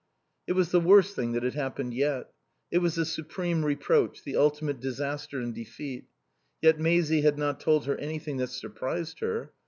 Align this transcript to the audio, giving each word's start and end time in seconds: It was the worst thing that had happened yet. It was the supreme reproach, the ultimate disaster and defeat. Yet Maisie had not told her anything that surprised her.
It 0.47 0.53
was 0.53 0.71
the 0.71 0.79
worst 0.79 1.15
thing 1.15 1.33
that 1.33 1.43
had 1.43 1.53
happened 1.53 1.93
yet. 1.93 2.31
It 2.71 2.79
was 2.79 2.95
the 2.95 3.05
supreme 3.05 3.63
reproach, 3.63 4.23
the 4.23 4.35
ultimate 4.35 4.79
disaster 4.79 5.39
and 5.39 5.53
defeat. 5.53 6.05
Yet 6.59 6.79
Maisie 6.79 7.21
had 7.21 7.37
not 7.37 7.59
told 7.59 7.85
her 7.85 7.95
anything 7.97 8.37
that 8.37 8.49
surprised 8.49 9.19
her. 9.19 9.53